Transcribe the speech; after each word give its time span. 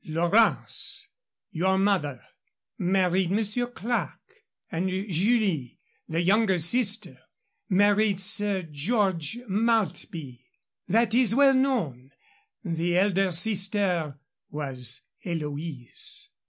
Lorance, 0.03 1.09
your 1.51 1.77
mother, 1.77 2.19
married 2.79 3.29
Monsieur 3.29 3.67
Clerke, 3.67 4.45
and 4.71 4.89
Julie, 4.89 5.77
the 6.07 6.19
younger 6.23 6.57
sister, 6.57 7.19
married 7.69 8.19
Sir 8.19 8.63
George 8.63 9.37
Maltby. 9.47 10.43
That 10.87 11.13
is 11.13 11.35
well 11.35 11.53
known. 11.53 12.09
The 12.63 12.97
elder 12.97 13.29
sister 13.29 14.19
was 14.49 15.03
Eloise." 15.23 16.31